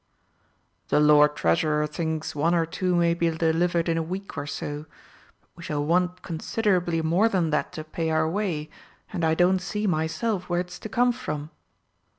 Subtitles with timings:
[0.87, 4.87] "The Lord Treasurer thinks one or two may be delivered in a week or so
[5.39, 8.71] but we shall want considerably more than that to pay our way,
[9.13, 11.51] and I don't see myself where it's to come from."